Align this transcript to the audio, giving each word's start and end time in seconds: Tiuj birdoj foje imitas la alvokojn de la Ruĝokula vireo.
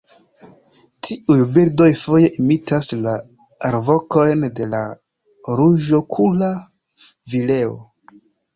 Tiuj 1.07 1.35
birdoj 1.57 1.89
foje 2.03 2.31
imitas 2.45 2.89
la 3.03 3.13
alvokojn 3.71 4.49
de 4.61 4.69
la 4.73 4.81
Ruĝokula 5.63 6.53
vireo. 7.35 7.79